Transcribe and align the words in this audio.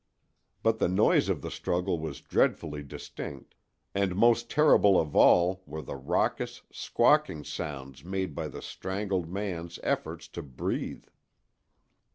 But 0.63 0.79
the 0.79 0.87
noise 0.87 1.29
of 1.29 1.43
the 1.43 1.51
struggle 1.51 1.99
was 1.99 2.21
dreadfully 2.21 2.81
distinct, 2.81 3.53
and 3.93 4.15
most 4.15 4.49
terrible 4.49 4.99
of 4.99 5.15
all 5.15 5.61
were 5.67 5.83
the 5.83 5.95
raucous, 5.95 6.63
squawking 6.71 7.43
sounds 7.43 8.03
made 8.03 8.33
by 8.33 8.47
the 8.47 8.63
strangled 8.63 9.29
man's 9.29 9.77
efforts 9.83 10.27
to 10.29 10.41
breathe. 10.41 11.05